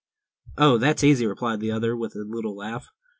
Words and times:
"Oh 0.57 0.79
that's 0.79 1.03
easy," 1.03 1.27
replied 1.27 1.59
the 1.59 1.69
other, 1.69 1.95
with 1.95 2.15
a 2.15 2.23
little 2.27 2.55
laugh. 2.55 2.87